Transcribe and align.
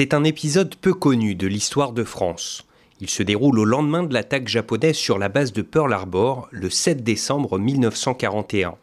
C'est 0.00 0.14
un 0.14 0.24
épisode 0.24 0.76
peu 0.76 0.94
connu 0.94 1.34
de 1.34 1.46
l'histoire 1.46 1.92
de 1.92 2.04
France. 2.04 2.64
Il 3.02 3.10
se 3.10 3.22
déroule 3.22 3.58
au 3.58 3.66
lendemain 3.66 4.02
de 4.02 4.14
l'attaque 4.14 4.48
japonaise 4.48 4.96
sur 4.96 5.18
la 5.18 5.28
base 5.28 5.52
de 5.52 5.60
Pearl 5.60 5.92
Harbor 5.92 6.48
le 6.52 6.70
7 6.70 7.04
décembre 7.04 7.58
1941. 7.58 8.76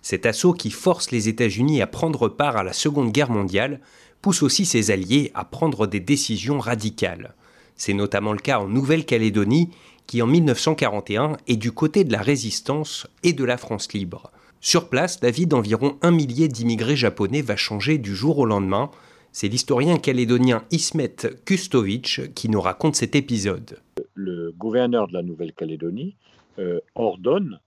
Cet 0.00 0.24
assaut 0.24 0.54
qui 0.54 0.70
force 0.70 1.10
les 1.10 1.28
États-Unis 1.28 1.82
à 1.82 1.86
prendre 1.86 2.30
part 2.30 2.56
à 2.56 2.62
la 2.62 2.72
Seconde 2.72 3.12
Guerre 3.12 3.28
mondiale 3.30 3.78
pousse 4.22 4.42
aussi 4.42 4.64
ses 4.64 4.90
alliés 4.90 5.30
à 5.34 5.44
prendre 5.44 5.86
des 5.86 6.00
décisions 6.00 6.58
radicales. 6.58 7.34
C'est 7.76 7.92
notamment 7.92 8.32
le 8.32 8.38
cas 8.38 8.58
en 8.58 8.66
Nouvelle-Calédonie, 8.66 9.68
qui 10.06 10.22
en 10.22 10.26
1941 10.26 11.36
est 11.46 11.56
du 11.56 11.72
côté 11.72 12.04
de 12.04 12.12
la 12.12 12.22
résistance 12.22 13.06
et 13.22 13.34
de 13.34 13.44
la 13.44 13.58
France 13.58 13.92
libre. 13.92 14.30
Sur 14.62 14.88
place, 14.88 15.18
la 15.20 15.30
vie 15.30 15.46
d'environ 15.46 15.98
un 16.00 16.10
millier 16.10 16.48
d'immigrés 16.48 16.96
japonais 16.96 17.42
va 17.42 17.54
changer 17.54 17.98
du 17.98 18.16
jour 18.16 18.38
au 18.38 18.46
lendemain, 18.46 18.90
c'est 19.34 19.48
l'historien 19.48 19.98
calédonien 19.98 20.64
Ismet 20.70 21.16
Kustovic 21.44 22.32
qui 22.34 22.48
nous 22.48 22.60
raconte 22.60 22.94
cet 22.94 23.16
épisode. 23.16 23.80
Le 24.14 24.52
gouverneur 24.52 25.08
de 25.08 25.12
la 25.12 25.22
Nouvelle-Calédonie 25.22 26.14
euh, 26.60 26.78
ordonne 26.94 27.58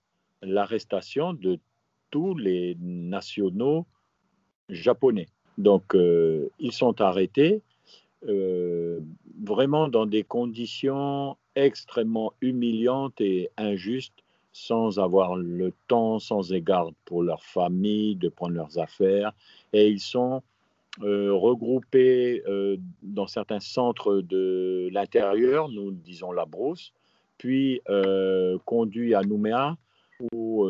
l'arrestation 0.41 1.33
de 1.33 1.59
tous 2.09 2.35
les 2.37 2.77
nationaux 2.79 3.85
japonais. 4.69 5.27
Donc, 5.57 5.93
euh, 5.93 6.47
ils 6.57 6.71
sont 6.71 7.01
arrêtés 7.01 7.61
euh, 8.29 9.01
vraiment 9.43 9.89
dans 9.89 10.05
des 10.05 10.23
conditions 10.23 11.35
extrêmement 11.55 12.31
humiliantes 12.39 13.19
et 13.19 13.49
injustes, 13.57 14.23
sans 14.53 14.99
avoir 14.99 15.35
le 15.35 15.73
temps, 15.89 16.19
sans 16.19 16.53
égard 16.53 16.91
pour 17.03 17.23
leur 17.23 17.43
famille, 17.43 18.15
de 18.15 18.29
prendre 18.29 18.53
leurs 18.53 18.79
affaires. 18.79 19.33
Et 19.73 19.89
ils 19.89 19.99
sont 19.99 20.41
euh, 21.03 21.31
regroupés 21.31 22.41
euh, 22.47 22.77
dans 23.03 23.27
certains 23.27 23.59
centres 23.59 24.21
de 24.21 24.89
l'intérieur, 24.91 25.69
nous 25.69 25.91
disons 25.91 26.31
la 26.31 26.45
brousse, 26.45 26.91
puis 27.37 27.81
euh, 27.87 28.57
conduits 28.65 29.13
à 29.13 29.21
Nouméa, 29.21 29.77
où 30.33 30.67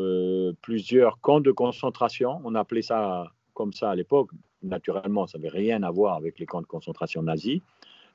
plusieurs 0.60 1.18
camps 1.20 1.40
de 1.40 1.50
concentration, 1.50 2.42
on 2.44 2.54
appelait 2.54 2.82
ça 2.82 3.32
comme 3.54 3.72
ça 3.72 3.90
à 3.90 3.94
l'époque, 3.94 4.28
naturellement, 4.62 5.26
ça 5.26 5.38
n'avait 5.38 5.48
rien 5.48 5.82
à 5.82 5.90
voir 5.90 6.16
avec 6.16 6.38
les 6.38 6.44
camps 6.44 6.60
de 6.60 6.66
concentration 6.66 7.22
nazis. 7.22 7.62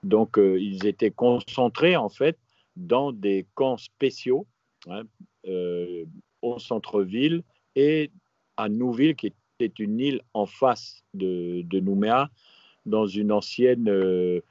Donc, 0.03 0.37
ils 0.37 0.85
étaient 0.85 1.09
concentrés, 1.09 1.95
en 1.95 2.09
fait, 2.09 2.37
dans 2.75 3.11
des 3.11 3.47
camps 3.55 3.77
spéciaux 3.77 4.45
hein, 4.87 5.01
au 6.43 6.59
centre-ville 6.59 7.41
et 7.75 8.11
à 8.55 8.69
Nouville, 8.69 9.15
qui 9.15 9.27
est 9.27 9.35
c'est 9.63 9.79
une 9.79 9.99
île 9.99 10.21
en 10.33 10.45
face 10.45 11.03
de, 11.13 11.79
Nouméa, 11.79 12.29
dans 12.85 13.07
une 13.07 13.31
ancienne 13.31 13.87
euh, 13.87 14.41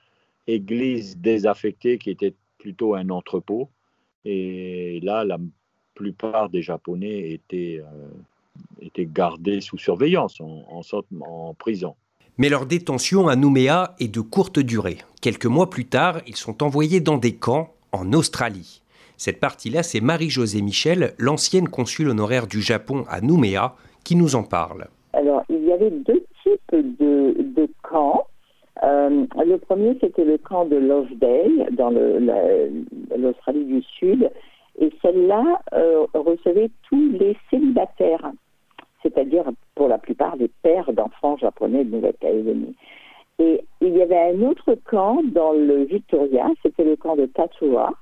église 0.47 1.19
désaffectée 1.19 1.99
qui 1.99 2.11
était 2.11 2.35
plutôt 2.57 2.95
un 2.95 3.11
entrepôt. 3.11 3.69
Et 4.25 5.01
là, 5.03 5.25
la 5.25 5.39
plupart 5.95 6.49
des 6.49 6.63
Japonais 6.63 7.31
étaient, 7.33 7.83
euh, 7.83 9.05
gardés 9.05 9.61
sous 9.61 9.77
surveillance, 9.77 10.41
en, 10.41 10.65
en, 10.71 10.81
en 11.21 11.55
prison. 11.55 11.95
Mais 12.39 12.49
leur 12.49 12.65
détention 12.65 13.29
à 13.29 13.37
Nouméa 13.37 13.95
est 14.01 14.09
de 14.09 14.21
courte 14.23 14.59
durée. 14.59 14.99
Quelques 15.21 15.47
mois 15.47 15.69
plus 15.69 15.85
tard, 15.85 16.23
ils 16.27 16.37
sont 16.37 16.63
envoyés 16.63 17.01
dans 17.01 17.19
des 17.19 17.37
camps 17.37 17.75
en 17.93 18.15
Australie. 18.15 18.81
Cette 19.19 19.41
partie-là, 19.41 19.83
c'est 19.83 20.01
Marie-Josée 20.01 20.63
Michel, 20.63 21.15
l'ancienne 21.19 21.69
consul 21.69 22.09
honoraire 22.09 22.47
du 22.47 22.63
Japon 22.63 23.05
à 23.11 23.21
Nouméa, 23.21 23.77
qui 24.05 24.17
nous 24.17 24.35
en 24.35 24.43
parle. 24.43 24.89
Alors, 25.13 25.43
il 25.49 25.65
y 25.65 25.73
avait 25.73 25.91
deux 25.91 26.25
types 26.43 26.73
de, 26.73 27.35
de 27.39 27.69
camps. 27.83 28.27
Euh, 28.83 29.27
le 29.37 29.57
premier, 29.59 29.97
c'était 30.01 30.25
le 30.25 30.39
camp 30.39 30.65
de 30.65 30.77
Lovedale, 30.77 31.69
dans 31.73 31.91
l'Australie 31.91 33.65
du 33.65 33.83
Sud, 33.83 34.31
et 34.79 34.91
celle-là 35.03 35.61
euh, 35.75 36.07
recevait 36.15 36.71
tous 36.89 37.11
les 37.11 37.37
célibataires, 37.51 38.33
c'est-à-dire 39.03 39.45
pour 39.75 39.89
la 39.89 39.99
plupart 39.99 40.37
des 40.37 40.51
pères 40.63 40.93
d'enfants 40.93 41.37
japonais 41.37 41.85
de 41.85 41.91
Nouvelle-Calédonie. 41.91 42.75
Et 43.39 43.65
il 43.81 43.97
y 43.97 44.03
avait 44.03 44.35
un 44.35 44.43
autre 44.43 44.77
camp 44.85 45.21
dans 45.25 45.53
le 45.53 45.85
Victoria, 45.85 46.49
c'était 46.63 46.85
le 46.85 46.97
camp 46.97 47.17
de 47.17 47.27
Tatua. 47.27 47.93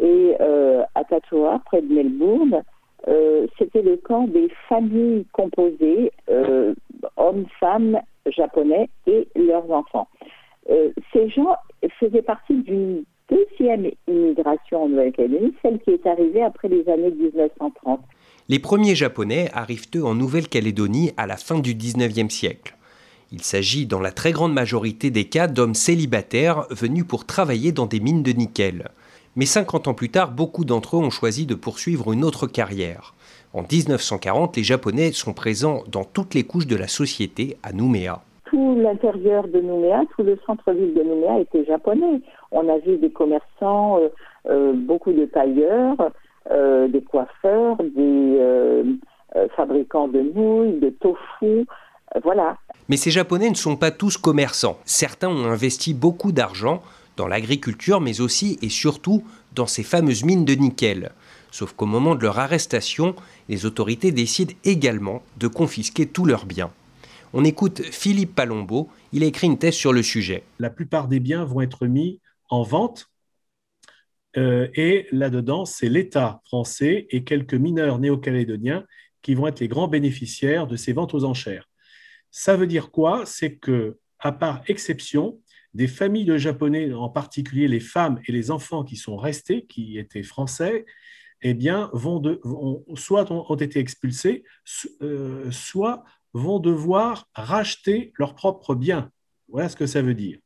Et 0.00 0.34
euh, 0.40 0.82
à 0.94 1.04
Tatua, 1.04 1.60
près 1.66 1.82
de 1.82 1.92
Melbourne, 1.92 2.62
euh, 3.08 3.46
c'était 3.58 3.82
le 3.82 3.96
camp 3.96 4.26
des 4.26 4.48
familles 4.68 5.26
composées, 5.32 6.10
euh, 6.28 6.74
hommes, 7.16 7.46
femmes, 7.60 8.00
japonais 8.26 8.88
et 9.06 9.28
leurs 9.36 9.70
enfants. 9.70 10.08
Euh, 10.70 10.90
ces 11.12 11.28
gens 11.30 11.54
faisaient 12.00 12.22
partie 12.22 12.54
d'une 12.54 13.04
deuxième 13.30 13.90
immigration 14.08 14.84
en 14.84 14.88
Nouvelle-Calédonie, 14.88 15.54
celle 15.62 15.78
qui 15.80 15.90
est 15.90 16.06
arrivée 16.06 16.42
après 16.42 16.68
les 16.68 16.88
années 16.88 17.10
1930. 17.10 18.00
Les 18.48 18.58
premiers 18.58 18.94
Japonais 18.94 19.50
arrivent 19.52 19.86
eux 19.96 20.04
en 20.04 20.14
Nouvelle-Calédonie 20.14 21.12
à 21.16 21.26
la 21.26 21.36
fin 21.36 21.58
du 21.58 21.74
19e 21.74 22.30
siècle. 22.30 22.76
Il 23.32 23.42
s'agit 23.42 23.86
dans 23.86 24.00
la 24.00 24.12
très 24.12 24.32
grande 24.32 24.52
majorité 24.52 25.10
des 25.10 25.24
cas 25.24 25.48
d'hommes 25.48 25.74
célibataires 25.74 26.66
venus 26.70 27.04
pour 27.04 27.24
travailler 27.24 27.72
dans 27.72 27.86
des 27.86 27.98
mines 27.98 28.22
de 28.22 28.32
nickel. 28.32 28.88
Mais 29.38 29.44
50 29.44 29.86
ans 29.86 29.92
plus 29.92 30.08
tard, 30.08 30.30
beaucoup 30.30 30.64
d'entre 30.64 30.96
eux 30.96 31.00
ont 31.00 31.10
choisi 31.10 31.44
de 31.44 31.54
poursuivre 31.54 32.10
une 32.14 32.24
autre 32.24 32.46
carrière. 32.46 33.12
En 33.52 33.60
1940, 33.70 34.56
les 34.56 34.62
Japonais 34.62 35.12
sont 35.12 35.34
présents 35.34 35.82
dans 35.92 36.04
toutes 36.04 36.32
les 36.32 36.44
couches 36.44 36.66
de 36.66 36.74
la 36.74 36.88
société 36.88 37.58
à 37.62 37.74
Nouméa. 37.74 38.22
Tout 38.46 38.76
l'intérieur 38.80 39.46
de 39.48 39.60
Nouméa, 39.60 40.04
tout 40.16 40.22
le 40.22 40.38
centre-ville 40.46 40.94
de 40.94 41.02
Nouméa 41.02 41.40
était 41.40 41.66
japonais. 41.66 42.22
On 42.50 42.66
a 42.66 42.78
vu 42.78 42.96
des 42.96 43.10
commerçants, 43.10 43.98
euh, 43.98 44.08
euh, 44.48 44.72
beaucoup 44.72 45.12
de 45.12 45.26
tailleurs, 45.26 46.10
euh, 46.50 46.88
des 46.88 47.02
coiffeurs, 47.02 47.76
des 47.76 48.40
fabricants 49.54 50.08
de 50.08 50.20
nouilles, 50.20 50.80
de 50.80 50.88
tofu, 50.88 51.66
voilà. 52.22 52.56
Mais 52.88 52.96
ces 52.96 53.10
Japonais 53.10 53.50
ne 53.50 53.54
sont 53.54 53.76
pas 53.76 53.90
tous 53.90 54.16
commerçants. 54.16 54.78
Certains 54.86 55.28
ont 55.28 55.44
investi 55.44 55.92
beaucoup 55.92 56.32
d'argent 56.32 56.80
dans 57.16 57.26
l'agriculture, 57.26 58.00
mais 58.00 58.20
aussi 58.20 58.58
et 58.62 58.68
surtout 58.68 59.24
dans 59.54 59.66
ces 59.66 59.82
fameuses 59.82 60.24
mines 60.24 60.44
de 60.44 60.54
nickel. 60.54 61.12
Sauf 61.50 61.72
qu'au 61.72 61.86
moment 61.86 62.14
de 62.14 62.22
leur 62.22 62.38
arrestation, 62.38 63.14
les 63.48 63.64
autorités 63.64 64.12
décident 64.12 64.54
également 64.64 65.22
de 65.38 65.48
confisquer 65.48 66.06
tous 66.06 66.24
leurs 66.24 66.46
biens. 66.46 66.70
On 67.32 67.44
écoute 67.44 67.82
Philippe 67.82 68.34
Palombo, 68.34 68.88
il 69.12 69.22
a 69.22 69.26
écrit 69.26 69.46
une 69.46 69.58
thèse 69.58 69.74
sur 69.74 69.92
le 69.92 70.02
sujet. 70.02 70.42
La 70.58 70.70
plupart 70.70 71.08
des 71.08 71.20
biens 71.20 71.44
vont 71.44 71.60
être 71.60 71.86
mis 71.86 72.20
en 72.50 72.62
vente 72.62 73.10
euh, 74.36 74.68
et 74.74 75.06
là-dedans, 75.12 75.64
c'est 75.64 75.88
l'État 75.88 76.40
français 76.44 77.06
et 77.10 77.24
quelques 77.24 77.54
mineurs 77.54 77.98
néo-calédoniens 77.98 78.84
qui 79.22 79.34
vont 79.34 79.46
être 79.46 79.60
les 79.60 79.68
grands 79.68 79.88
bénéficiaires 79.88 80.66
de 80.66 80.76
ces 80.76 80.92
ventes 80.92 81.14
aux 81.14 81.24
enchères. 81.24 81.68
Ça 82.30 82.56
veut 82.56 82.66
dire 82.66 82.90
quoi? 82.90 83.24
C'est 83.24 83.56
que, 83.56 83.98
à 84.18 84.32
part 84.32 84.62
exception, 84.66 85.40
des 85.76 85.88
familles 85.88 86.24
de 86.24 86.38
Japonais, 86.38 86.92
en 86.94 87.10
particulier 87.10 87.68
les 87.68 87.80
femmes 87.80 88.18
et 88.26 88.32
les 88.32 88.50
enfants 88.50 88.82
qui 88.82 88.96
sont 88.96 89.16
restés, 89.16 89.66
qui 89.66 89.98
étaient 89.98 90.22
français, 90.22 90.86
eh 91.42 91.52
bien, 91.52 91.90
vont, 91.92 92.18
de, 92.18 92.40
soit 92.94 93.30
ont, 93.30 93.54
été 93.56 93.78
expulsés, 93.78 94.42
euh, 95.02 95.50
soit 95.50 96.02
vont 96.32 96.58
devoir 96.60 97.28
racheter 97.34 98.12
leurs 98.16 98.34
propres 98.34 98.74
biens. 98.74 99.10
Voilà 99.48 99.68
ce 99.68 99.76
que 99.76 99.86
ça 99.86 100.00
veut 100.00 100.14
dire. 100.14 100.38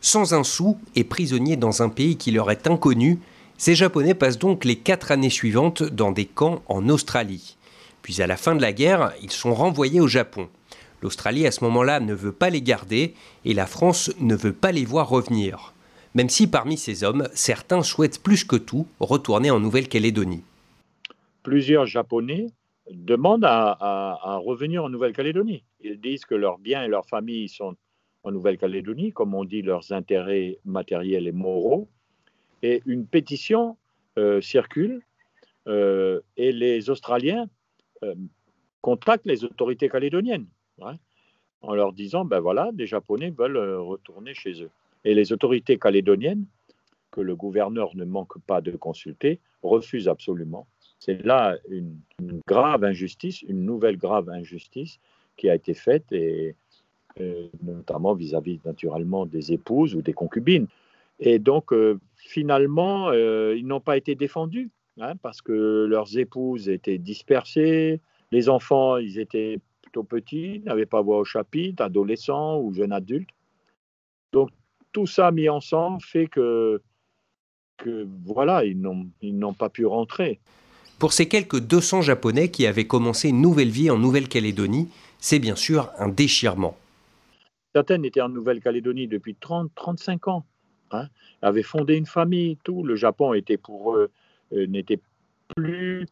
Sans 0.00 0.32
un 0.32 0.44
sou 0.44 0.78
et 0.94 1.02
prisonniers 1.02 1.56
dans 1.56 1.82
un 1.82 1.88
pays 1.88 2.16
qui 2.16 2.30
leur 2.30 2.48
est 2.52 2.68
inconnu, 2.68 3.18
ces 3.56 3.74
Japonais 3.74 4.14
passent 4.14 4.38
donc 4.38 4.64
les 4.64 4.76
quatre 4.76 5.10
années 5.10 5.28
suivantes 5.28 5.82
dans 5.82 6.12
des 6.12 6.26
camps 6.26 6.62
en 6.68 6.88
Australie. 6.88 7.56
Puis 8.02 8.22
à 8.22 8.28
la 8.28 8.36
fin 8.36 8.54
de 8.54 8.62
la 8.62 8.72
guerre, 8.72 9.12
ils 9.22 9.32
sont 9.32 9.54
renvoyés 9.54 10.00
au 10.00 10.06
Japon. 10.06 10.48
L'Australie, 11.02 11.46
à 11.46 11.50
ce 11.50 11.62
moment-là, 11.64 12.00
ne 12.00 12.14
veut 12.14 12.32
pas 12.32 12.50
les 12.50 12.62
garder 12.62 13.14
et 13.44 13.54
la 13.54 13.66
France 13.66 14.12
ne 14.20 14.34
veut 14.34 14.52
pas 14.52 14.72
les 14.72 14.84
voir 14.84 15.08
revenir. 15.08 15.72
Même 16.14 16.28
si 16.28 16.46
parmi 16.46 16.76
ces 16.76 17.04
hommes, 17.04 17.28
certains 17.34 17.82
souhaitent 17.82 18.22
plus 18.22 18.44
que 18.44 18.56
tout 18.56 18.86
retourner 18.98 19.50
en 19.50 19.60
Nouvelle-Calédonie. 19.60 20.42
Plusieurs 21.42 21.86
Japonais 21.86 22.46
demandent 22.90 23.44
à, 23.44 24.40
revenir 24.44 24.84
en 24.84 24.88
Nouvelle-Calédonie. 24.88 25.62
Ils 25.80 26.00
disent 26.00 26.24
que 26.24 26.34
leurs 26.34 26.58
biens 26.58 26.82
et 26.82 26.88
leurs 26.88 27.06
familles 27.06 27.48
sont 27.48 27.76
en 28.24 28.32
Nouvelle-Calédonie, 28.32 29.12
comme 29.12 29.34
on 29.34 29.44
dit, 29.44 29.62
leurs 29.62 29.92
intérêts 29.92 30.58
matériels 30.64 31.28
et 31.28 31.32
moraux. 31.32 31.88
Et 32.62 32.82
une 32.86 33.06
pétition 33.06 33.76
euh, 34.18 34.40
circule 34.40 35.02
euh, 35.68 36.20
et 36.36 36.50
les 36.50 36.90
Australiens 36.90 37.48
euh, 38.02 38.14
contactent 38.80 39.26
les 39.26 39.44
autorités 39.44 39.88
calédoniennes 39.88 40.46
en 41.60 41.74
leur 41.74 41.92
disant, 41.92 42.24
ben 42.24 42.40
voilà, 42.40 42.70
des 42.72 42.86
Japonais 42.86 43.30
veulent 43.30 43.56
euh, 43.56 43.80
retourner 43.80 44.34
chez 44.34 44.62
eux. 44.62 44.70
Et 45.04 45.14
les 45.14 45.32
autorités 45.32 45.78
calédoniennes, 45.78 46.44
que 47.10 47.20
le 47.20 47.34
gouverneur 47.34 47.96
ne 47.96 48.04
manque 48.04 48.38
pas 48.46 48.60
de 48.60 48.72
consulter, 48.72 49.40
refusent 49.62 50.08
absolument. 50.08 50.66
C'est 50.98 51.24
là 51.24 51.56
une, 51.68 51.96
grave 52.46 52.84
injustice, 52.84 53.42
une 53.42 53.64
nouvelle 53.64 53.96
grave 53.96 54.28
injustice 54.28 54.98
qui 55.36 55.48
a 55.48 55.54
été 55.54 55.72
faite 55.74 56.04
et 56.12 56.54
notamment 57.62 58.14
vis-à-vis 58.14 58.60
naturellement 58.64 59.26
des 59.26 59.52
épouses 59.52 59.94
ou 59.94 60.02
des 60.02 60.12
concubines. 60.12 60.66
Et 61.18 61.38
donc, 61.38 61.72
finalement, 62.16 63.12
ils 63.12 63.66
n'ont 63.66 63.80
pas 63.80 63.96
été 63.96 64.14
défendus 64.14 64.70
hein, 65.00 65.14
parce 65.16 65.40
que 65.40 65.86
leurs 65.88 66.18
épouses 66.18 66.68
étaient 66.68 66.98
dispersées, 66.98 68.00
les 68.30 68.48
enfants, 68.48 68.98
ils 68.98 69.18
étaient 69.18 69.58
plutôt 69.88 70.04
petits, 70.04 70.60
n'avaient 70.66 70.86
pas 70.86 71.00
voix 71.00 71.18
au 71.18 71.24
chapitre, 71.24 71.82
adolescents 71.82 72.60
ou 72.60 72.74
jeunes 72.74 72.92
adultes. 72.92 73.30
Donc, 74.32 74.50
tout 74.92 75.06
ça 75.06 75.30
mis 75.30 75.48
ensemble 75.48 76.02
fait 76.02 76.26
que, 76.26 76.82
que 77.78 78.06
voilà, 78.24 78.64
ils 78.64 78.78
n'ont 78.78 79.54
pas 79.54 79.70
pu 79.70 79.86
rentrer. 79.86 80.40
Pour 80.98 81.12
ces 81.12 81.26
quelques 81.26 81.60
200 81.60 82.02
Japonais 82.02 82.50
qui 82.50 82.66
avaient 82.66 82.86
commencé 82.86 83.30
une 83.30 83.40
nouvelle 83.40 83.70
vie 83.70 83.90
en 83.90 83.98
Nouvelle-Calédonie, 83.98 84.88
c'est 85.20 85.38
bien 85.38 85.56
sûr 85.56 85.90
un 85.98 86.08
déchirement. 86.08 86.76
Certaines 87.74 88.04
étaient 88.04 88.20
en 88.20 88.28
Nouvelle-Calédonie 88.28 89.06
depuis 89.08 89.36
30, 89.36 89.70
35 89.74 90.28
ans, 90.28 90.44
hein, 90.90 91.06
avaient 91.40 91.62
fondé 91.62 91.94
une 91.94 92.06
famille, 92.06 92.58
tout. 92.64 92.82
Le 92.82 92.96
Japon 92.96 93.32
était 93.32 93.56
pour 93.56 93.94
eux, 93.94 94.10
euh, 94.52 94.66
n'était 94.66 95.00
plus, 95.56 96.06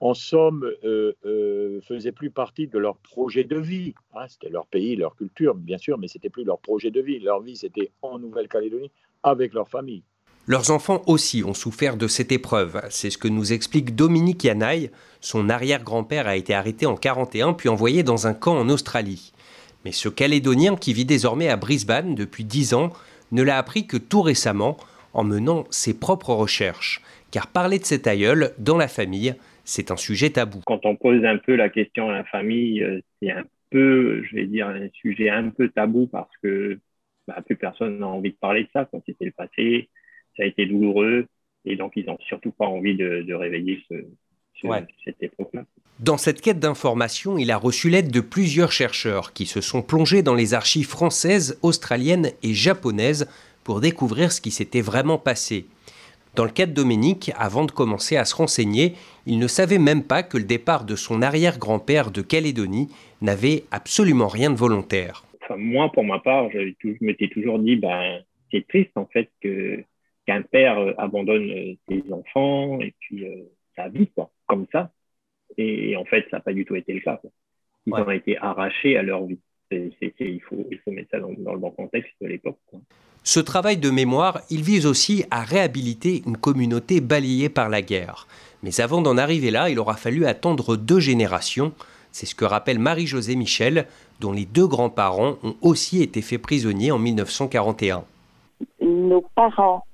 en 0.00 0.14
somme, 0.14 0.68
euh, 0.84 1.12
euh, 1.24 1.80
faisait 1.82 2.12
plus 2.12 2.30
partie 2.30 2.66
de 2.66 2.78
leur 2.78 2.96
projet 2.96 3.44
de 3.44 3.58
vie. 3.58 3.94
Hein. 4.14 4.26
C'était 4.28 4.50
leur 4.50 4.66
pays, 4.66 4.96
leur 4.96 5.16
culture, 5.16 5.54
bien 5.54 5.78
sûr, 5.78 5.98
mais 5.98 6.08
c'était 6.08 6.30
plus 6.30 6.44
leur 6.44 6.58
projet 6.58 6.90
de 6.90 7.00
vie. 7.00 7.18
Leur 7.18 7.40
vie, 7.40 7.56
c'était 7.56 7.90
en 8.02 8.18
Nouvelle-Calédonie 8.18 8.90
avec 9.22 9.54
leur 9.54 9.68
famille. 9.68 10.02
Leurs 10.48 10.72
enfants 10.72 11.02
aussi 11.06 11.44
ont 11.44 11.54
souffert 11.54 11.96
de 11.96 12.08
cette 12.08 12.32
épreuve. 12.32 12.82
C'est 12.90 13.10
ce 13.10 13.18
que 13.18 13.28
nous 13.28 13.52
explique 13.52 13.94
Dominique 13.94 14.42
Yanaï. 14.42 14.90
Son 15.20 15.48
arrière-grand-père 15.48 16.26
a 16.26 16.36
été 16.36 16.52
arrêté 16.52 16.84
en 16.84 16.96
41 16.96 17.52
puis 17.52 17.68
envoyé 17.68 18.02
dans 18.02 18.26
un 18.26 18.34
camp 18.34 18.58
en 18.58 18.68
Australie. 18.68 19.32
Mais 19.84 19.92
ce 19.92 20.08
Calédonien 20.08 20.74
qui 20.74 20.94
vit 20.94 21.04
désormais 21.04 21.48
à 21.48 21.56
Brisbane 21.56 22.16
depuis 22.16 22.44
10 22.44 22.74
ans 22.74 22.92
ne 23.30 23.42
l'a 23.42 23.56
appris 23.56 23.86
que 23.86 23.96
tout 23.96 24.22
récemment 24.22 24.76
en 25.14 25.22
menant 25.22 25.64
ses 25.70 25.94
propres 25.94 26.34
recherches. 26.34 27.02
Car 27.32 27.48
parler 27.48 27.78
de 27.78 27.84
cet 27.84 28.06
aïeul 28.06 28.52
dans 28.58 28.76
la 28.76 28.88
famille, 28.88 29.34
c'est 29.64 29.90
un 29.90 29.96
sujet 29.96 30.30
tabou. 30.30 30.60
Quand 30.66 30.84
on 30.84 30.96
pose 30.96 31.24
un 31.24 31.38
peu 31.38 31.56
la 31.56 31.70
question 31.70 32.10
à 32.10 32.12
la 32.12 32.24
famille, 32.24 32.82
euh, 32.82 33.00
c'est 33.20 33.30
un 33.30 33.44
peu, 33.70 34.22
je 34.22 34.36
vais 34.36 34.46
dire, 34.46 34.68
un 34.68 34.88
sujet 34.92 35.30
un 35.30 35.48
peu 35.48 35.70
tabou 35.70 36.06
parce 36.06 36.30
que 36.42 36.78
bah, 37.26 37.40
plus 37.44 37.56
personne 37.56 37.98
n'a 37.98 38.06
envie 38.06 38.32
de 38.32 38.36
parler 38.36 38.64
de 38.64 38.68
ça. 38.72 38.84
Quand 38.84 39.02
c'était 39.06 39.24
le 39.24 39.32
passé, 39.32 39.88
ça 40.36 40.42
a 40.42 40.46
été 40.46 40.66
douloureux 40.66 41.26
et 41.64 41.76
donc 41.76 41.92
ils 41.96 42.04
n'ont 42.04 42.18
surtout 42.20 42.50
pas 42.50 42.66
envie 42.66 42.96
de, 42.96 43.32
réveiller 43.32 43.82
cette 45.04 45.22
époque-là. 45.22 45.64
Dans 46.00 46.18
cette 46.18 46.40
quête 46.40 46.58
d'information, 46.58 47.38
il 47.38 47.50
a 47.50 47.56
reçu 47.56 47.88
l'aide 47.88 48.10
de 48.10 48.20
plusieurs 48.20 48.72
chercheurs 48.72 49.32
qui 49.32 49.46
se 49.46 49.62
sont 49.62 49.82
plongés 49.82 50.22
dans 50.22 50.34
les 50.34 50.52
archives 50.52 50.88
françaises, 50.88 51.58
australiennes 51.62 52.30
et 52.42 52.52
japonaises 52.52 53.28
pour 53.64 53.80
découvrir 53.80 54.32
ce 54.32 54.40
qui 54.40 54.50
s'était 54.50 54.80
vraiment 54.82 55.18
passé. 55.18 55.66
Dans 56.34 56.44
le 56.44 56.50
cas 56.50 56.64
de 56.64 56.72
Dominique, 56.72 57.30
avant 57.36 57.66
de 57.66 57.70
commencer 57.70 58.16
à 58.16 58.24
se 58.24 58.34
renseigner, 58.34 58.94
il 59.26 59.38
ne 59.38 59.46
savait 59.46 59.78
même 59.78 60.02
pas 60.02 60.22
que 60.22 60.38
le 60.38 60.44
départ 60.44 60.84
de 60.84 60.96
son 60.96 61.20
arrière-grand-père 61.20 62.10
de 62.10 62.22
Calédonie 62.22 62.88
n'avait 63.20 63.64
absolument 63.70 64.28
rien 64.28 64.50
de 64.50 64.56
volontaire. 64.56 65.24
moi, 65.56 65.92
pour 65.92 66.04
ma 66.04 66.20
part, 66.20 66.50
je, 66.50 66.72
m'étais 67.02 67.28
toujours 67.28 67.58
dit, 67.58 67.76
ben, 67.76 68.22
c'est 68.50 68.66
triste 68.66 68.92
en 68.96 69.06
fait 69.06 69.30
que 69.42 69.84
qu'un 70.26 70.42
père 70.42 70.78
euh, 70.78 70.92
abandonne 70.98 71.50
euh, 71.50 71.74
ses 71.88 72.12
enfants 72.12 72.80
et 72.80 72.94
puis 73.00 73.26
euh, 73.26 73.42
sa 73.76 73.88
vie, 73.88 74.06
quoi, 74.14 74.30
comme 74.46 74.66
ça. 74.72 74.90
Et, 75.58 75.96
en 75.96 76.04
fait, 76.04 76.26
ça 76.30 76.38
n'a 76.38 76.40
pas 76.40 76.52
du 76.52 76.64
tout 76.64 76.76
été 76.76 76.94
le 76.94 77.00
cas. 77.00 77.20
Ils 77.86 77.92
ont 77.92 78.10
été 78.10 78.38
arrachés 78.38 78.96
à 78.96 79.02
leur 79.02 79.26
vie. 79.26 79.40
Il, 80.28 80.40
faut, 80.40 80.64
il 80.70 80.78
faut 80.78 80.90
mettre 80.90 81.10
ça 81.10 81.20
dans, 81.20 81.28
le 81.28 81.58
bon 81.58 81.70
contexte 81.70 82.12
de 82.20 82.28
l'époque. 82.28 82.56
Ce 83.24 83.40
travail 83.40 83.76
de 83.76 83.90
mémoire, 83.90 84.40
il 84.50 84.62
vise 84.62 84.86
aussi 84.86 85.24
à 85.30 85.42
réhabiliter 85.42 86.22
une 86.26 86.36
communauté 86.36 87.00
balayée 87.00 87.48
par 87.48 87.68
la 87.68 87.82
guerre. 87.82 88.26
Mais 88.62 88.80
avant 88.80 89.00
d'en 89.00 89.16
arriver 89.16 89.50
là, 89.50 89.70
il 89.70 89.78
aura 89.78 89.94
fallu 89.94 90.26
attendre 90.26 90.76
deux 90.76 91.00
générations. 91.00 91.72
C'est 92.10 92.26
ce 92.26 92.34
que 92.34 92.44
rappelle 92.44 92.78
Marie-Josée 92.78 93.36
Michel, 93.36 93.86
dont 94.20 94.32
les 94.32 94.44
deux 94.44 94.66
grands-parents 94.66 95.36
ont 95.42 95.56
aussi 95.62 96.02
été 96.02 96.20
faits 96.20 96.42
prisonniers 96.42 96.92
en 96.92 96.98
1941. 96.98 98.04
Nos 98.80 99.24
parents 99.34 99.84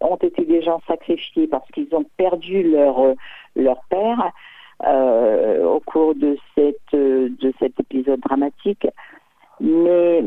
ont 0.00 0.16
été 0.16 0.44
des 0.44 0.62
gens 0.62 0.80
sacrifiés 0.86 1.46
parce 1.46 1.68
qu'ils 1.70 1.94
ont 1.94 2.04
perdu 2.16 2.62
leur, 2.62 2.98
euh, 3.00 3.14
leur 3.54 3.80
père 3.88 4.32
euh, 4.84 5.64
au 5.64 5.80
cours 5.80 6.14
de, 6.14 6.36
cette, 6.54 6.94
euh, 6.94 7.28
de 7.40 7.52
cet 7.58 7.78
épisode 7.80 8.20
dramatique. 8.20 8.86
Mais 9.60 10.22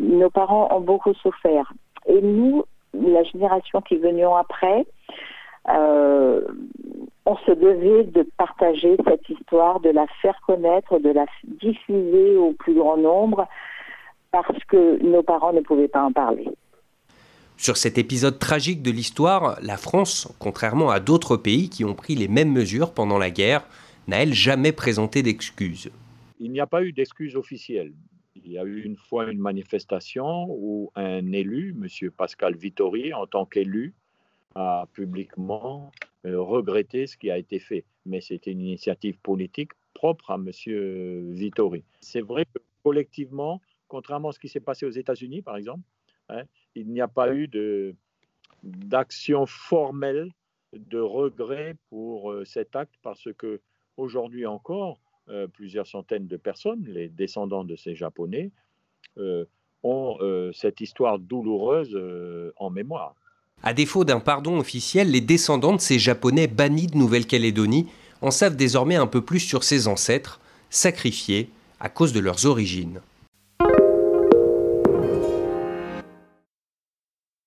nos 0.00 0.30
parents 0.30 0.74
ont 0.74 0.80
beaucoup 0.94 1.14
souffert. 1.14 1.72
Et 2.06 2.20
nous, 2.20 2.64
la 2.92 3.24
génération 3.24 3.80
qui 3.80 3.96
venions 3.96 4.36
après, 4.36 4.86
on 5.66 7.36
se 7.46 7.52
devait 7.52 8.04
de 8.04 8.22
partager 8.36 8.96
cette 9.08 9.28
histoire, 9.28 9.80
de 9.80 9.90
la 9.90 10.06
faire 10.22 10.38
connaître, 10.46 10.98
de 10.98 11.10
la 11.10 11.26
diffuser 11.44 12.36
au 12.36 12.52
plus 12.52 12.74
grand 12.74 12.96
nombre, 12.96 13.48
parce 14.30 14.62
que 14.68 15.02
nos 15.02 15.22
parents 15.22 15.52
ne 15.52 15.60
pouvaient 15.60 15.88
pas 15.88 16.04
en 16.04 16.12
parler. 16.12 16.48
Sur 17.56 17.76
cet 17.76 17.98
épisode 17.98 18.38
tragique 18.38 18.82
de 18.82 18.90
l'histoire, 18.90 19.58
la 19.62 19.76
France, 19.76 20.28
contrairement 20.38 20.90
à 20.90 21.00
d'autres 21.00 21.36
pays 21.36 21.70
qui 21.70 21.84
ont 21.84 21.94
pris 21.94 22.14
les 22.14 22.28
mêmes 22.28 22.52
mesures 22.52 22.92
pendant 22.92 23.18
la 23.18 23.30
guerre, 23.30 23.66
n'a 24.06 24.22
elle 24.22 24.34
jamais 24.34 24.72
présenté 24.72 25.22
d'excuses. 25.22 25.90
Il 26.40 26.50
n'y 26.52 26.60
a 26.60 26.66
pas 26.66 26.82
eu 26.82 26.92
d'excuses 26.92 27.36
officielles. 27.36 27.92
Il 28.36 28.50
y 28.50 28.58
a 28.58 28.64
eu 28.64 28.82
une 28.82 28.96
fois 28.96 29.30
une 29.30 29.38
manifestation 29.38 30.46
où 30.48 30.90
un 30.96 31.32
élu, 31.32 31.74
M. 31.80 32.10
Pascal 32.10 32.56
Vittori, 32.56 33.12
en 33.14 33.26
tant 33.26 33.46
qu'élu, 33.46 33.94
a 34.54 34.86
publiquement 34.92 35.92
euh, 36.26 36.40
regretté 36.40 37.06
ce 37.06 37.16
qui 37.16 37.30
a 37.30 37.38
été 37.38 37.58
fait. 37.58 37.84
Mais 38.06 38.20
c'était 38.20 38.52
une 38.52 38.60
initiative 38.60 39.18
politique 39.18 39.72
propre 39.94 40.30
à 40.30 40.34
M. 40.34 40.50
Vittori. 41.32 41.84
C'est 42.00 42.20
vrai 42.20 42.44
que 42.44 42.58
collectivement, 42.82 43.60
contrairement 43.88 44.30
à 44.30 44.32
ce 44.32 44.40
qui 44.40 44.48
s'est 44.48 44.60
passé 44.60 44.84
aux 44.86 44.90
États-Unis, 44.90 45.42
par 45.42 45.56
exemple, 45.56 45.82
hein, 46.28 46.42
il 46.74 46.88
n'y 46.88 47.00
a 47.00 47.08
pas 47.08 47.34
eu 47.34 47.48
d'action 48.62 49.46
formelle 49.46 50.32
de 50.72 50.98
regret 50.98 51.76
pour 51.88 52.32
euh, 52.32 52.44
cet 52.44 52.74
acte 52.74 52.94
parce 53.02 53.28
que 53.38 53.60
aujourd'hui 53.96 54.46
encore, 54.46 55.00
euh, 55.28 55.46
plusieurs 55.46 55.86
centaines 55.86 56.26
de 56.26 56.36
personnes, 56.36 56.84
les 56.86 57.08
descendants 57.08 57.64
de 57.64 57.76
ces 57.76 57.94
Japonais, 57.94 58.50
euh, 59.18 59.44
ont 59.82 60.18
cette 60.54 60.80
histoire 60.80 61.18
douloureuse 61.18 61.94
en 62.56 62.70
mémoire. 62.70 63.14
À 63.62 63.74
défaut 63.74 64.04
d'un 64.04 64.18
pardon 64.18 64.58
officiel, 64.58 65.10
les 65.10 65.20
descendants 65.20 65.74
de 65.74 65.80
ces 65.80 65.98
Japonais 65.98 66.46
bannis 66.46 66.86
de 66.86 66.96
Nouvelle-Calédonie 66.96 67.86
en 68.22 68.30
savent 68.30 68.56
désormais 68.56 68.96
un 68.96 69.06
peu 69.06 69.20
plus 69.20 69.40
sur 69.40 69.62
ces 69.62 69.86
ancêtres, 69.86 70.40
sacrifiés 70.70 71.50
à 71.80 71.90
cause 71.90 72.14
de 72.14 72.20
leurs 72.20 72.46
origines. 72.46 73.00